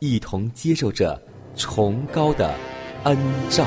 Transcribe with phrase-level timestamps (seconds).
[0.00, 1.20] 一同接受着
[1.54, 2.54] 崇高的
[3.04, 3.16] 恩
[3.50, 3.66] 照。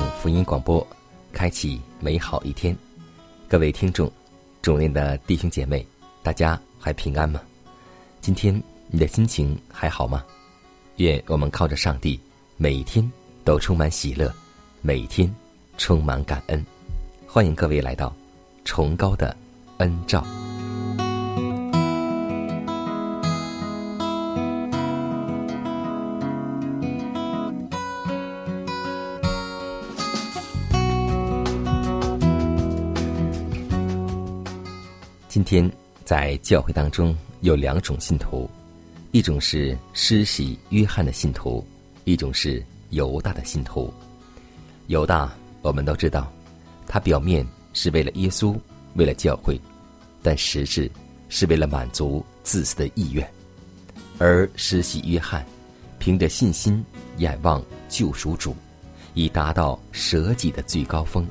[0.00, 0.86] 福音广播
[1.32, 2.76] 开启美好一天。
[3.48, 4.10] 各位听众，
[4.62, 5.86] 主内的弟兄姐妹，
[6.22, 7.40] 大家还平安吗？
[8.20, 10.24] 今天你的心情还好吗？
[10.96, 12.18] 愿我们靠着上帝，
[12.56, 13.10] 每一天
[13.44, 14.32] 都充满喜乐，
[14.80, 15.32] 每一天
[15.76, 16.64] 充满感恩。
[17.26, 18.14] 欢迎各位来到
[18.64, 19.36] 崇高的
[19.78, 20.24] 恩照。
[35.34, 35.68] 今天
[36.04, 38.48] 在教会当中有两种信徒，
[39.10, 41.66] 一种是施洗约翰的信徒，
[42.04, 43.92] 一种是犹大的信徒。
[44.86, 46.32] 犹大我们都知道，
[46.86, 48.56] 他表面是为了耶稣，
[48.94, 49.60] 为了教会，
[50.22, 50.88] 但实质
[51.28, 53.26] 是为了满足自私的意愿；
[54.18, 55.44] 而施洗约翰
[55.98, 56.80] 凭着信心
[57.16, 58.54] 仰望救赎主，
[59.14, 61.26] 以达到舍己的最高峰。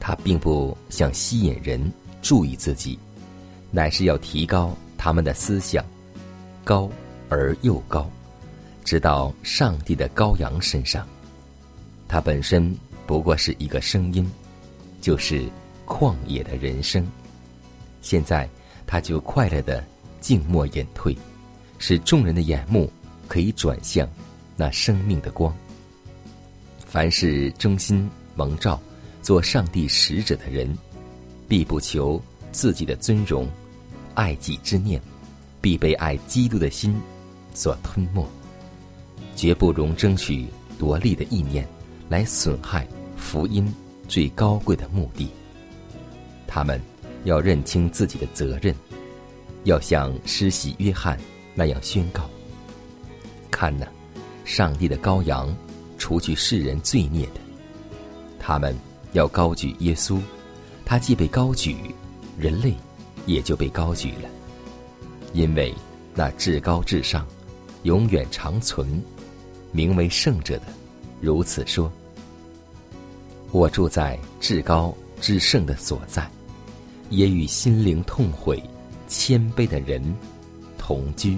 [0.00, 1.92] 他并不想吸引人。
[2.26, 2.98] 注意自己，
[3.70, 5.84] 乃是要提高他们的思想，
[6.64, 6.90] 高
[7.28, 8.10] 而又高，
[8.84, 11.06] 直到上帝的羔羊身上。
[12.08, 12.76] 它本身
[13.06, 14.28] 不过是一个声音，
[15.00, 15.44] 就是
[15.86, 17.06] 旷野的人生。
[18.02, 18.48] 现在
[18.88, 19.84] 他就快乐的
[20.20, 21.16] 静默隐退，
[21.78, 22.92] 使众人的眼目
[23.28, 24.08] 可以转向
[24.56, 25.56] 那生命的光。
[26.84, 28.82] 凡是忠心蒙召
[29.22, 30.76] 做上帝使者的人。
[31.48, 32.20] 必不求
[32.52, 33.48] 自己的尊荣，
[34.14, 35.00] 爱己之念，
[35.60, 37.00] 必被爱基督的心
[37.54, 38.26] 所吞没，
[39.34, 40.46] 绝不容争取
[40.78, 41.66] 夺利的意念
[42.08, 42.86] 来损害
[43.16, 43.72] 福音
[44.08, 45.28] 最高贵的目的。
[46.46, 46.80] 他们
[47.24, 48.74] 要认清自己的责任，
[49.64, 51.18] 要像施洗约翰
[51.54, 52.28] 那样宣告
[53.50, 53.86] ：“看呐，
[54.44, 55.54] 上帝的羔羊，
[55.98, 57.40] 除去世人罪孽的。”
[58.38, 58.76] 他们
[59.12, 60.20] 要高举耶稣。
[60.88, 61.76] 他既被高举，
[62.38, 62.72] 人类
[63.26, 64.30] 也就被高举了，
[65.32, 65.74] 因为
[66.14, 67.26] 那至高至上、
[67.82, 69.02] 永远长存、
[69.72, 70.66] 名为圣者的，
[71.20, 71.90] 如此说
[73.50, 76.30] ：“我住在至高至圣的所在，
[77.10, 78.62] 也与心灵痛悔、
[79.08, 80.00] 谦卑的人
[80.78, 81.36] 同居。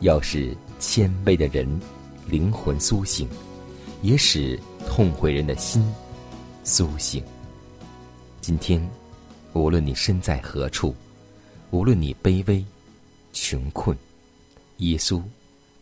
[0.00, 1.80] 要是谦卑的人
[2.26, 3.28] 灵魂苏醒，
[4.02, 4.58] 也使
[4.88, 5.88] 痛悔人的心
[6.64, 7.22] 苏醒。”
[8.40, 8.80] 今天，
[9.52, 10.94] 无论你身在何处，
[11.70, 12.64] 无论你卑微、
[13.32, 13.96] 穷困，
[14.78, 15.22] 耶稣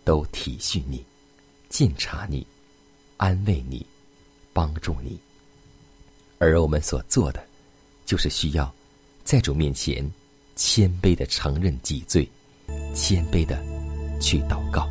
[0.05, 1.05] 都体恤你、
[1.69, 2.47] 鉴察你、
[3.17, 3.87] 安慰你、
[4.53, 5.19] 帮助你。
[6.39, 7.45] 而我们所做的，
[8.05, 8.73] 就是需要
[9.25, 10.09] 在主面前
[10.57, 12.29] 谦卑的承认己罪，
[12.95, 13.57] 谦卑的
[14.21, 14.89] 去祷告。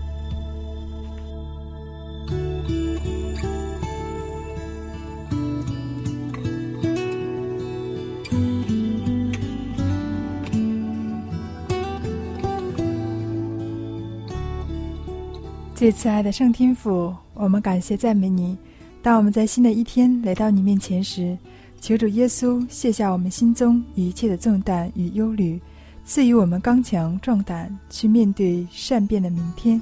[15.88, 18.58] 最慈爱的圣天父，我们感谢赞美你。
[19.02, 21.38] 当我们在新的一天来到你面前时，
[21.80, 25.58] 求主耶稣卸下我们心中一切的重担与忧虑，
[26.04, 29.82] 赐予我们刚强壮胆，去面对善变的明天。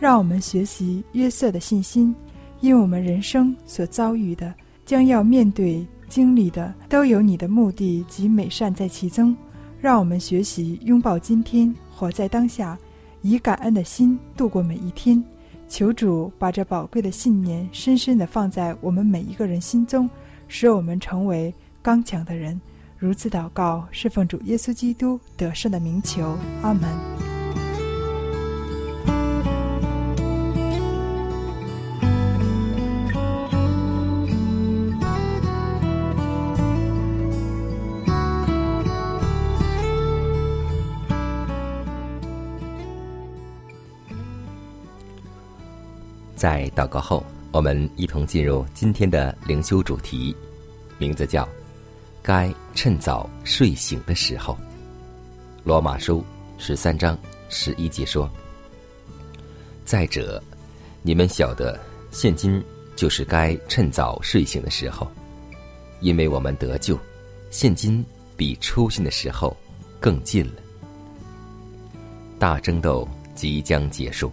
[0.00, 2.12] 让我们学习约瑟的信心，
[2.60, 4.52] 因为我们人生所遭遇的、
[4.84, 9.32] 将要面对、经历的，都有你的目的及美善在其中。
[9.80, 12.76] 让我们学习拥抱今天，活在当下，
[13.22, 15.22] 以感恩的心度过每一天。
[15.68, 20.08] 求主把这宝贵的信念深深地放在我们每一个人心中，
[20.48, 21.52] 使我们成为
[21.82, 22.60] 刚强的人。
[22.98, 26.36] 如此祷告，侍奉主耶稣基督得胜的名求。
[26.62, 27.35] 阿门。
[46.46, 50.32] 在祷告后，我们一同进入今天的灵修主题，
[50.96, 51.48] 名字叫
[52.22, 54.56] “该趁早睡醒的时候”。
[55.66, 56.24] 罗马书
[56.56, 58.30] 十三章十一节说
[59.84, 60.40] ：“再者，
[61.02, 61.76] 你们晓得，
[62.12, 62.62] 现今
[62.94, 65.04] 就是该趁早睡醒的时候，
[65.98, 66.96] 因为我们得救，
[67.50, 68.06] 现今
[68.36, 69.56] 比出信的时候
[69.98, 70.62] 更近了。
[72.38, 74.30] 大争斗即将结束。”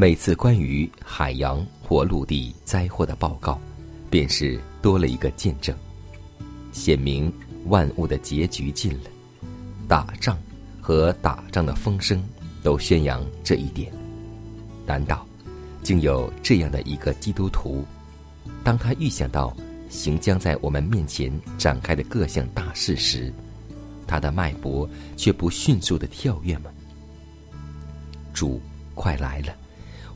[0.00, 3.60] 每次关于海洋或陆地灾祸的报告，
[4.08, 5.76] 便是多了一个见证，
[6.70, 7.32] 显明
[7.64, 9.10] 万物的结局近了。
[9.88, 10.38] 打仗
[10.80, 12.24] 和打仗的风声
[12.62, 13.92] 都宣扬这一点。
[14.86, 15.26] 难道
[15.82, 17.84] 竟有这样的一个基督徒，
[18.62, 19.52] 当他预想到
[19.88, 21.28] 行将在我们面前
[21.58, 23.34] 展开的各项大事时，
[24.06, 26.70] 他的脉搏却不迅速的跳跃吗？
[28.32, 28.60] 主
[28.94, 29.52] 快来了！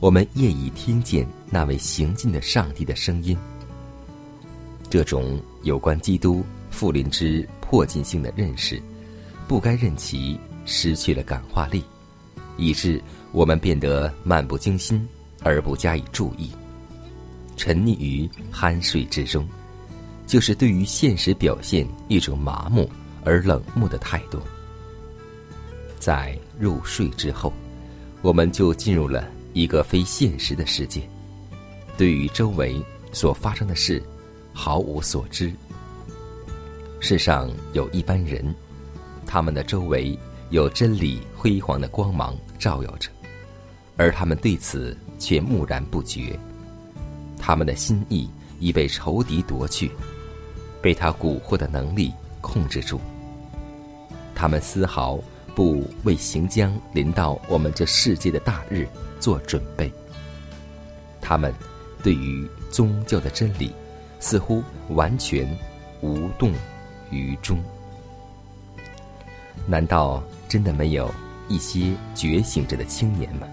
[0.03, 3.37] 我们业已听见那位行进的上帝的声音。
[4.89, 8.83] 这种有关基督复临之迫近性的认识，
[9.47, 11.81] 不该任其失去了感化力，
[12.57, 13.01] 以致
[13.31, 15.07] 我们变得漫不经心
[15.41, 16.51] 而不加以注意，
[17.55, 19.47] 沉溺于酣睡之中，
[20.27, 22.89] 就是对于现实表现一种麻木
[23.23, 24.37] 而冷漠的态度。
[25.97, 27.53] 在入睡之后，
[28.21, 29.25] 我们就进入了。
[29.53, 31.07] 一个非现实的世界，
[31.95, 34.01] 对于周围所发生的事
[34.51, 35.53] 毫无所知。
[36.99, 38.53] 世上有一般人，
[39.25, 40.17] 他们的周围
[40.49, 43.09] 有真理辉煌的光芒照耀着，
[43.95, 46.37] 而他们对此却木然不觉。
[47.37, 48.29] 他们的心意
[48.59, 49.91] 已被仇敌夺去，
[50.81, 52.11] 被他蛊惑的能力
[52.41, 52.99] 控制住。
[54.33, 55.19] 他们丝毫
[55.53, 58.87] 不为行将临到我们这世界的大日。
[59.23, 59.89] 做准备。
[61.21, 61.53] 他们
[62.03, 63.73] 对于宗教的真理
[64.19, 65.47] 似乎完全
[66.01, 66.51] 无动
[67.09, 67.63] 于衷。
[69.65, 71.09] 难道真的没有
[71.47, 73.47] 一些觉醒着的青年吗？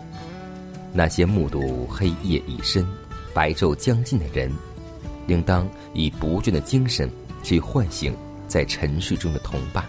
[0.93, 2.85] 那些目睹黑夜已深、
[3.33, 4.53] 白昼将近的人，
[5.29, 7.09] 应当以不倦的精神
[7.45, 8.13] 去唤醒
[8.49, 9.85] 在沉睡中的同伴。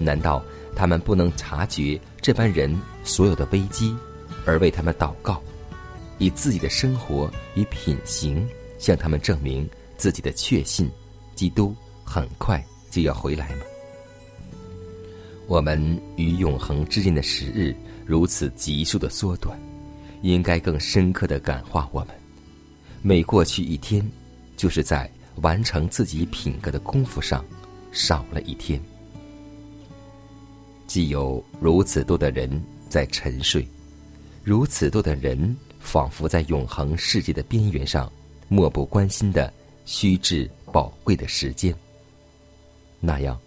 [0.00, 0.42] 难道
[0.74, 3.96] 他们不能察觉这般人所有的危机？
[4.44, 5.42] 而为他们祷告，
[6.18, 8.46] 以自己的生活与品行
[8.78, 10.90] 向他们证明自己的确信：
[11.34, 13.62] 基督很快就要回来吗？
[15.46, 17.74] 我们与永恒之间的时日
[18.06, 19.58] 如此急速的缩短，
[20.22, 22.08] 应该更深刻的感化我们。
[23.02, 24.08] 每过去一天，
[24.56, 27.44] 就是在完成自己品格的功夫上
[27.90, 28.80] 少了一天。
[30.86, 33.66] 既有如此多的人在沉睡。
[34.44, 38.10] 如此多的人，仿佛在永恒世界的边缘上，
[38.48, 39.52] 漠不关心的
[39.84, 41.72] 虚掷宝贵的时间。
[42.98, 43.38] 那样，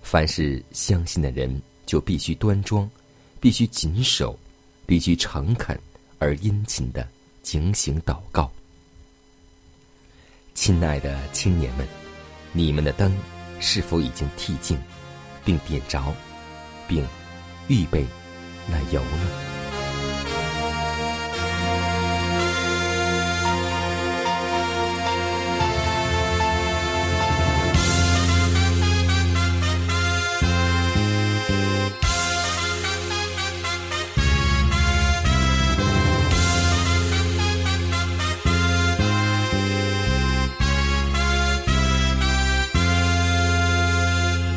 [0.00, 2.88] 凡是相信的人，就必须端庄，
[3.40, 4.38] 必须谨守，
[4.86, 5.78] 必须诚恳
[6.18, 7.06] 而殷勤的
[7.42, 8.50] 警醒祷告。
[10.54, 11.86] 亲爱的青年们，
[12.52, 13.12] 你们的灯
[13.58, 14.78] 是否已经剃净，
[15.44, 16.14] 并点着，
[16.86, 17.04] 并
[17.66, 18.06] 预备
[18.68, 19.53] 那油呢？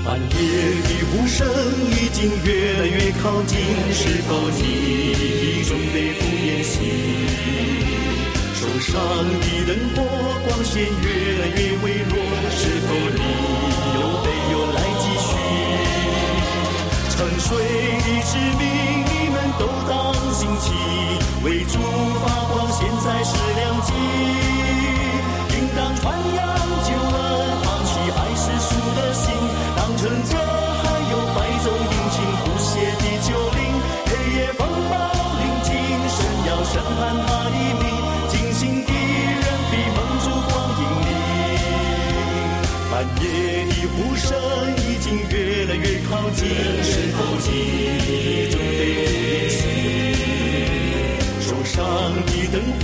[0.08, 0.24] 暗夜
[0.88, 1.46] 的呼声
[1.92, 2.48] 已经越
[2.80, 3.60] 来越靠近，
[3.92, 4.64] 是否你
[5.12, 6.80] 已准备赴宴席？
[8.56, 8.96] 手上
[9.28, 9.98] 的灯火
[10.48, 11.06] 光线越
[11.40, 12.16] 来越微弱，
[12.56, 13.20] 是否你
[13.96, 15.30] 有没有来继续？
[17.10, 17.46] 沉睡
[18.00, 18.64] 的士兵，
[19.12, 19.92] 你们都当
[20.34, 20.66] 心起，
[21.44, 21.76] 为主
[22.24, 22.24] 发
[22.54, 23.92] 光，现在是良机，
[25.52, 26.40] 应当传扬
[43.38, 44.28] 夜的呼声
[44.78, 46.48] 已经越来越靠近，
[46.84, 47.50] 是否你
[48.50, 49.56] 准备回去？
[51.42, 51.76] 手上
[52.26, 52.84] 的灯火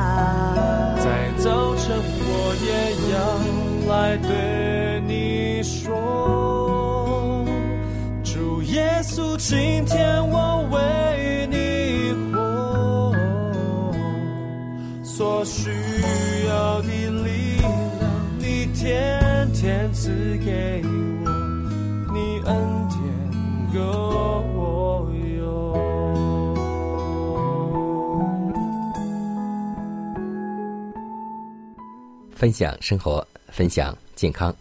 [9.11, 13.13] 稣，今天我为你活，
[15.03, 15.69] 所需
[16.47, 17.69] 要的力量，
[18.39, 21.27] 你天天赐给我，
[22.13, 22.55] 你恩
[22.87, 23.01] 典
[23.73, 23.79] 够
[24.55, 25.43] 我用。
[32.33, 34.55] 分享生活，分享健康，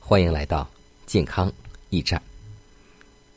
[0.00, 0.66] 欢迎来到
[1.04, 1.52] 健康
[1.90, 2.29] 驿站。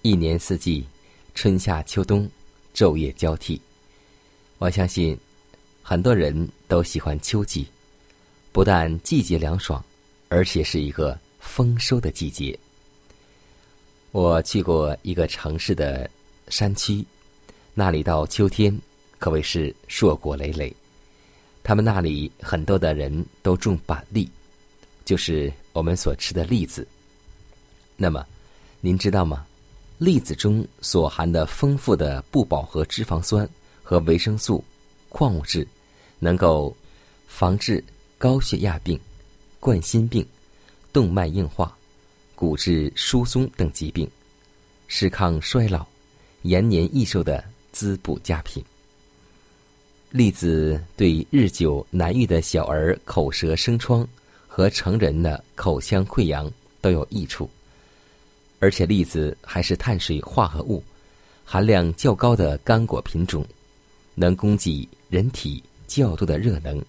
[0.03, 0.85] 一年四季，
[1.33, 2.29] 春夏秋冬，
[2.75, 3.59] 昼夜交替。
[4.57, 5.17] 我相信，
[5.81, 7.65] 很多人都喜欢秋季，
[8.51, 9.81] 不但季节凉爽，
[10.27, 12.59] 而且是一个丰收的季节。
[14.11, 16.09] 我去过一个城市的
[16.49, 17.05] 山区，
[17.73, 18.77] 那里到秋天
[19.19, 20.75] 可谓是硕果累累。
[21.63, 24.29] 他们那里很多的人都种板栗，
[25.05, 26.85] 就是我们所吃的栗子。
[27.95, 28.27] 那么，
[28.81, 29.47] 您知道吗？
[30.03, 33.49] 栗子中所含的丰富的不饱和脂肪酸
[33.81, 34.61] 和维生素、
[35.07, 35.65] 矿物质，
[36.19, 36.75] 能够
[37.25, 37.81] 防治
[38.17, 38.99] 高血压病、
[39.61, 40.27] 冠心病、
[40.91, 41.73] 动脉硬化、
[42.35, 44.05] 骨质疏松等疾病，
[44.89, 45.87] 是抗衰老、
[46.41, 47.41] 延年益寿的
[47.71, 48.61] 滋补佳品。
[50.11, 54.05] 栗子对日久难愈的小儿口舌生疮
[54.49, 57.49] 和成人的口腔溃疡都有益处，
[58.63, 60.81] 而且栗子还是碳水化合物
[61.43, 63.45] 含量较高的干果品种，
[64.15, 66.81] 能供给人体较多的热能，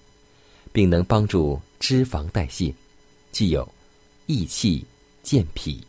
[0.73, 2.73] 并能帮助脂肪代谢，
[3.33, 3.69] 具有
[4.26, 4.85] 益气
[5.25, 5.85] 健脾、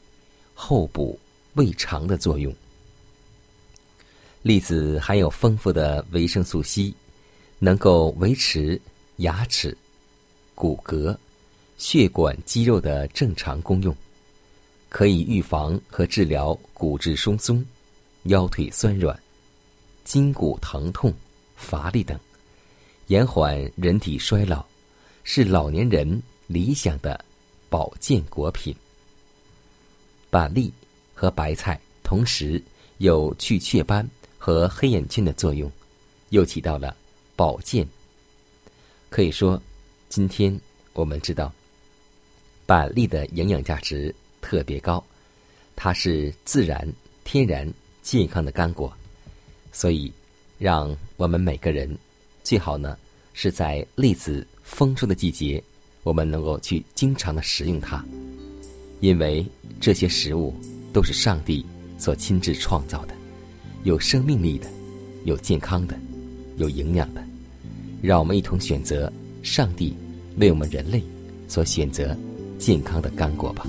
[0.55, 1.19] 厚补
[1.53, 2.51] 胃肠的作用。
[4.41, 6.91] 栗子含有丰富的维生素 C。
[7.59, 8.79] 能够维持
[9.17, 9.75] 牙齿、
[10.55, 11.15] 骨骼、
[11.77, 13.95] 血管、肌肉的正常功用，
[14.95, 17.61] 可以预防和治疗骨质疏松、
[18.27, 19.19] 腰腿酸软、
[20.05, 21.13] 筋骨疼痛、
[21.57, 22.17] 乏力等，
[23.07, 24.65] 延缓人体衰老，
[25.25, 27.25] 是老年人理想的
[27.69, 28.73] 保健果品。
[30.29, 30.71] 板栗
[31.13, 32.63] 和白菜同时
[32.99, 35.69] 有去雀斑和黑眼圈的作用，
[36.29, 36.95] 又起到了。
[37.35, 37.85] 保健
[39.09, 39.61] 可以说，
[40.07, 40.57] 今天
[40.93, 41.51] 我们知道，
[42.65, 45.03] 板栗的营养价值特别高，
[45.75, 46.87] 它是自然、
[47.23, 47.67] 天然、
[48.03, 48.93] 健康的干果，
[49.71, 50.13] 所以
[50.59, 51.89] 让我们每个人
[52.43, 52.95] 最好呢
[53.33, 55.61] 是在栗子丰收的季节，
[56.03, 58.05] 我们能够去经常的食用它，
[58.99, 59.43] 因为
[59.81, 60.53] 这些食物
[60.93, 61.65] 都是上帝
[61.97, 63.15] 所亲自创造的，
[63.83, 64.69] 有生命力的，
[65.23, 65.97] 有健康的。
[66.57, 67.21] 有营养的，
[68.01, 69.11] 让我们一同选择
[69.43, 69.93] 上帝
[70.37, 71.03] 为我们人类
[71.49, 72.15] 所选择
[72.57, 73.67] 健康的干果吧。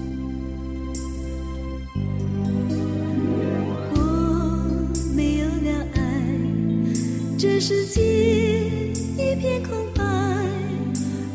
[7.39, 10.03] 这世界一片空白，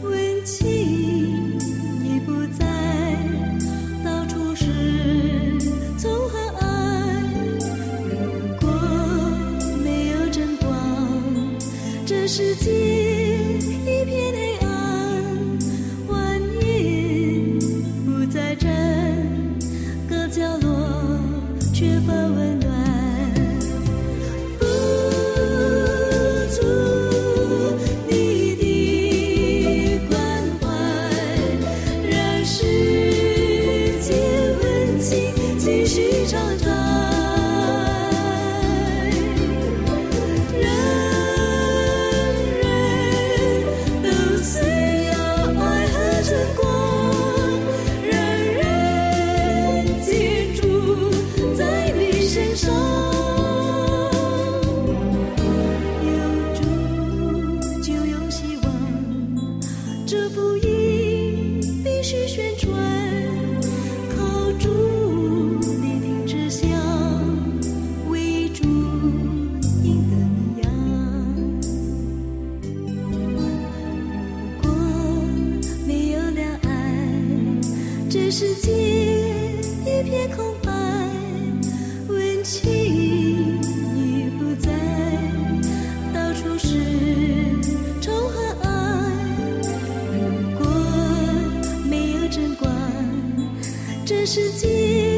[0.02, 0.68] 温情
[2.04, 2.66] 已不在，
[4.04, 4.66] 到处是
[6.02, 7.24] 痛和爱。
[8.10, 8.16] 如
[8.60, 8.68] 果
[9.84, 10.76] 没有真光，
[12.04, 13.01] 这世界
[94.12, 95.11] 这世界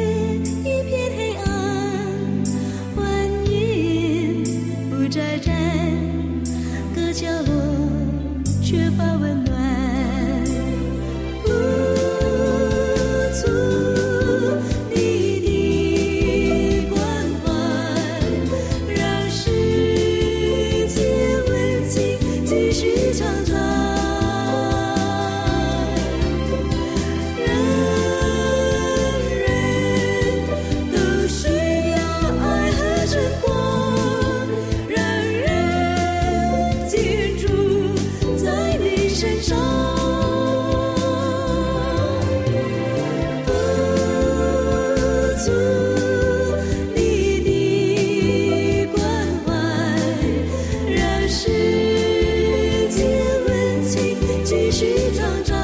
[54.63, 55.62] 继续成长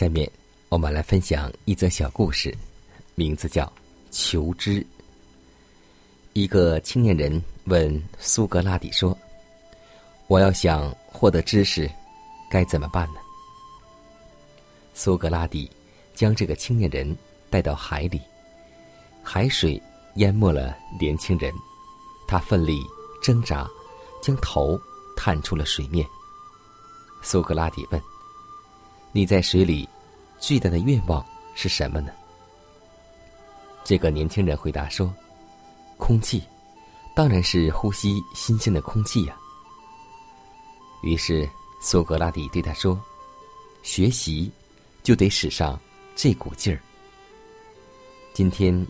[0.00, 0.26] 下面
[0.70, 2.56] 我们来分享一则小故事，
[3.16, 3.66] 名字叫
[4.10, 4.80] 《求知》。
[6.32, 7.30] 一个青年人
[7.64, 9.14] 问苏格拉底说
[10.26, 11.86] ：“我要想获得知识，
[12.50, 13.20] 该怎么办呢？”
[14.96, 15.70] 苏格拉底
[16.14, 17.14] 将这个青年人
[17.50, 18.18] 带到海里，
[19.22, 19.78] 海水
[20.14, 21.52] 淹没了年轻人，
[22.26, 22.80] 他奋力
[23.22, 23.68] 挣扎，
[24.22, 24.80] 将头
[25.14, 26.08] 探出了水面。
[27.20, 28.00] 苏格拉底问
[29.12, 29.88] ：“你在水里
[30.38, 32.12] 最大的愿望是什么呢？”
[33.82, 35.12] 这个年轻人回答说
[35.96, 36.42] ：“空气，
[37.14, 39.36] 当然是呼吸新鲜的空气呀。”
[41.02, 41.48] 于是
[41.80, 43.00] 苏格拉底对他说
[43.82, 44.50] ：“学习
[45.02, 45.80] 就得使上
[46.14, 46.78] 这股劲儿。
[48.32, 48.86] 今天，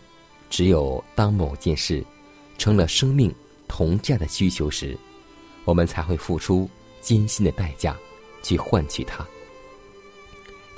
[0.50, 2.04] 只有当某件事
[2.58, 3.34] 成了生命
[3.68, 4.98] 同价的需求时，
[5.64, 6.68] 我们才会付出
[7.00, 7.96] 艰辛的代价
[8.42, 9.26] 去换取它。”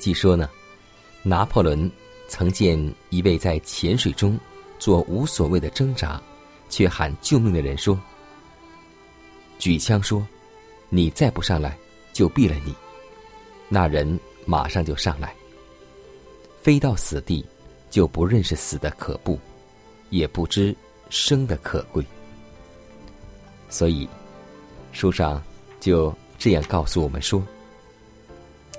[0.03, 0.49] 据说呢，
[1.21, 1.89] 拿破仑
[2.27, 2.77] 曾见
[3.09, 4.37] 一位在潜水中
[4.77, 6.21] 做无所谓的挣扎，
[6.69, 7.97] 却喊救命的人说
[9.57, 10.21] ：“举枪说，
[10.89, 11.77] 你再不上来，
[12.11, 12.75] 就毙了你。”
[13.71, 15.33] 那人马上就上来，
[16.61, 17.45] 飞到死地，
[17.89, 19.39] 就不认识死的可怖，
[20.09, 20.75] 也不知
[21.09, 22.05] 生的可贵。
[23.69, 24.05] 所以，
[24.91, 25.41] 书上
[25.79, 27.39] 就这样告诉我们说，《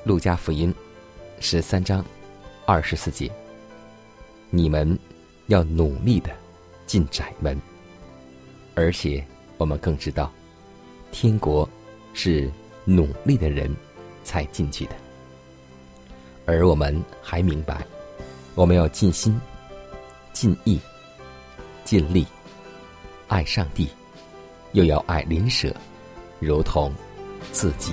[0.05, 0.71] 路加福音》
[1.47, 2.03] 十三章
[2.65, 3.31] 二十四节
[4.49, 4.99] ：“你们
[5.49, 6.31] 要努力的
[6.87, 7.61] 进窄门。”
[8.75, 9.23] 而且，
[9.59, 10.33] 我们更知道，
[11.13, 11.69] 天国
[12.15, 12.51] 是
[12.87, 13.71] 努力的人
[14.25, 14.97] 才进去的。
[16.47, 17.87] 而我们还明白，
[18.55, 19.39] 我们要尽心、
[20.33, 20.81] 尽意、
[21.85, 22.27] 尽力
[23.29, 23.87] 爱上帝，
[24.73, 25.77] 又要爱邻舍，
[26.41, 26.91] 如同
[27.53, 27.93] 自己。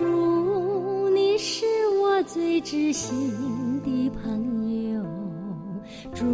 [0.00, 1.66] 主，你是
[2.02, 3.30] 我最知心
[3.84, 5.02] 的朋友，
[6.14, 6.24] 主，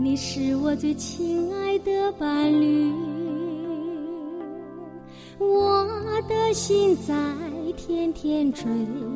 [0.00, 2.92] 你是我最亲爱的伴侣，
[5.40, 5.88] 我
[6.28, 7.12] 的心在
[7.76, 8.64] 天天追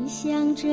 [0.09, 0.67] 想着，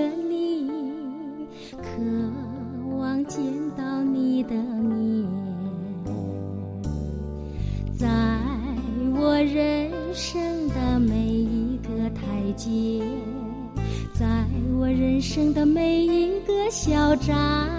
[15.37, 17.69] 生的每一个小站，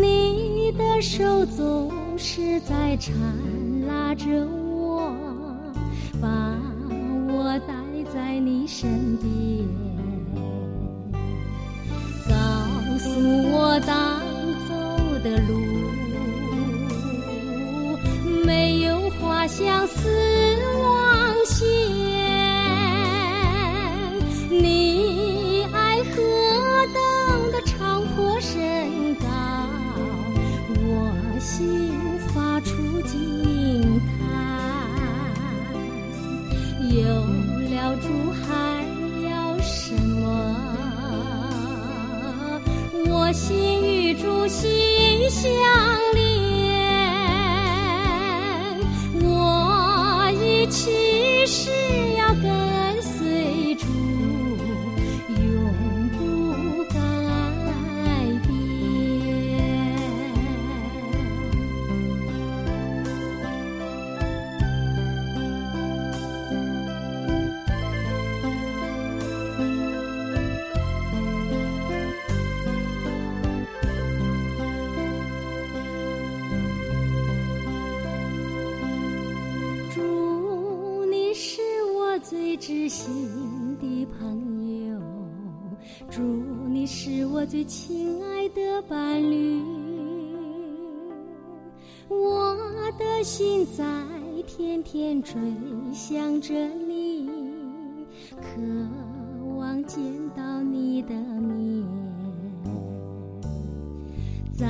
[0.00, 3.14] 你的手总是在缠
[3.86, 5.14] 拉着我，
[6.22, 6.58] 把
[7.28, 7.74] 我带
[8.14, 9.68] 在你身边，
[12.26, 12.34] 告
[12.98, 13.10] 诉
[13.52, 14.22] 我当
[14.66, 14.72] 走
[15.22, 15.52] 的路。
[18.46, 20.53] 没有花香似
[94.94, 95.34] 天追
[95.92, 97.28] 想着你，
[98.40, 98.46] 渴
[99.56, 100.00] 望见
[100.36, 101.84] 到你的面。
[104.56, 104.68] 在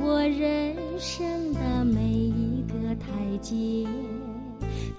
[0.00, 3.10] 我人生的每一个台
[3.42, 3.86] 阶，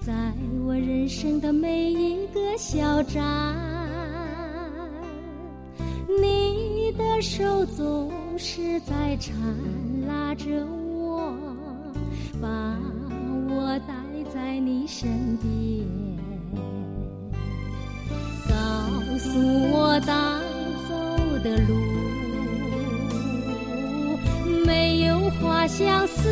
[0.00, 0.32] 在
[0.64, 3.20] 我人生的每一个小站，
[6.06, 9.34] 你的手总是在缠
[10.06, 10.81] 拉着我，
[15.02, 15.50] 身边，
[18.48, 18.54] 告
[19.18, 19.30] 诉
[19.72, 20.40] 我当
[20.86, 20.94] 走
[21.42, 21.74] 的路。
[24.64, 26.28] 没有花香思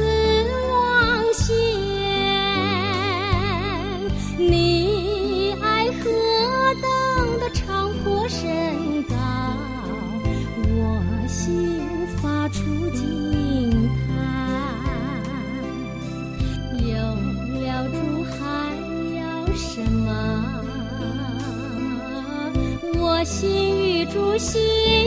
[23.31, 23.49] 心
[23.87, 24.61] 与主心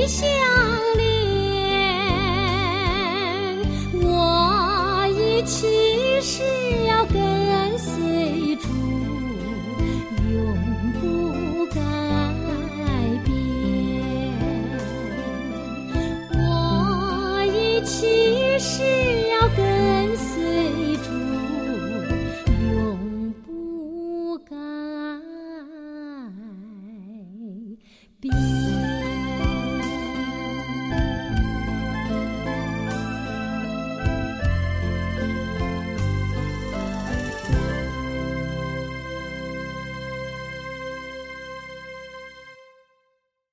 [0.07, 0.25] 相
[0.95, 1.03] 连。
[4.01, 5.67] 我一起
[6.21, 6.41] 是
[6.87, 7.21] 要跟